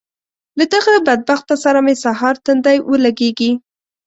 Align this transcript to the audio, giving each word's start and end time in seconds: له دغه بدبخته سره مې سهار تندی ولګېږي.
له 0.57 0.65
دغه 0.73 0.93
بدبخته 1.07 1.55
سره 1.63 1.79
مې 1.85 1.95
سهار 2.03 2.35
تندی 2.45 2.77
ولګېږي. 2.89 3.51